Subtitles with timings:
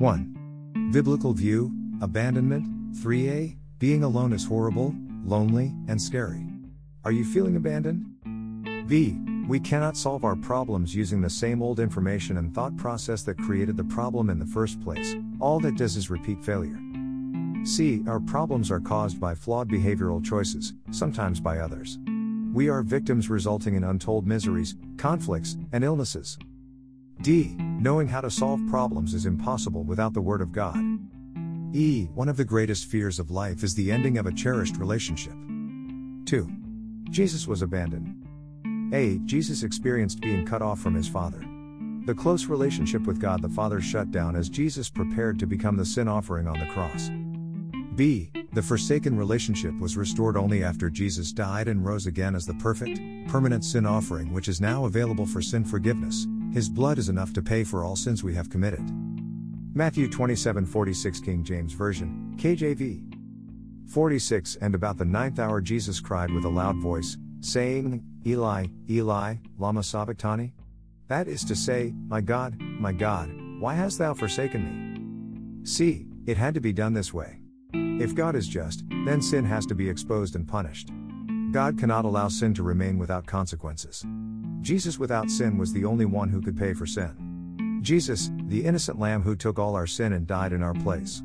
[0.00, 0.90] 1.
[0.92, 2.64] Biblical view, abandonment.
[2.94, 3.54] 3a.
[3.78, 4.94] Being alone is horrible,
[5.26, 6.42] lonely, and scary.
[7.04, 8.06] Are you feeling abandoned?
[8.88, 9.18] B.
[9.46, 13.76] We cannot solve our problems using the same old information and thought process that created
[13.76, 15.14] the problem in the first place.
[15.38, 16.78] All that does is repeat failure.
[17.64, 18.02] C.
[18.08, 21.98] Our problems are caused by flawed behavioral choices, sometimes by others.
[22.54, 26.38] We are victims resulting in untold miseries, conflicts, and illnesses.
[27.22, 27.54] D.
[27.58, 30.78] Knowing how to solve problems is impossible without the Word of God.
[31.74, 32.06] E.
[32.14, 35.34] One of the greatest fears of life is the ending of a cherished relationship.
[36.24, 36.48] 2.
[37.10, 38.16] Jesus was abandoned.
[38.94, 39.18] A.
[39.26, 41.44] Jesus experienced being cut off from his Father.
[42.06, 45.84] The close relationship with God the Father shut down as Jesus prepared to become the
[45.84, 47.10] sin offering on the cross.
[47.96, 48.30] B.
[48.54, 52.98] The forsaken relationship was restored only after Jesus died and rose again as the perfect,
[53.28, 56.26] permanent sin offering which is now available for sin forgiveness.
[56.52, 58.82] His blood is enough to pay for all sins we have committed.
[59.72, 63.04] Matthew 27:46 King James Version, KJV.
[63.86, 69.36] 46 And about the ninth hour Jesus cried with a loud voice, saying, Eli, Eli,
[69.58, 70.52] lama sabachthani?
[71.08, 75.64] That is to say, My God, my God, why hast thou forsaken me?
[75.64, 77.40] See, it had to be done this way.
[77.72, 80.90] If God is just, then sin has to be exposed and punished.
[81.52, 84.04] God cannot allow sin to remain without consequences.
[84.60, 87.80] Jesus without sin was the only one who could pay for sin.
[87.82, 91.22] Jesus, the innocent lamb who took all our sin and died in our place.